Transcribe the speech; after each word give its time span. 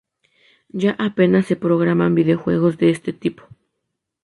Ya 0.73 0.95
apenas 0.97 1.45
se 1.45 1.55
programan 1.55 2.15
videojuegos 2.15 2.79
de 2.79 2.89
este 2.89 3.13
tipo. 3.13 3.43